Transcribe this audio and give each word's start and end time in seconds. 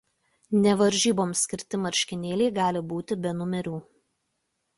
Ne 0.61 0.71
varžyboms 0.77 1.43
skirti 1.47 1.81
marškinėliai 1.83 2.55
gali 2.57 2.83
būti 2.95 3.19
be 3.27 3.35
numerių. 3.45 3.77